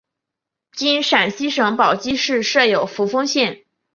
[0.71, 3.63] 今陕西省宝鸡市设有扶风县。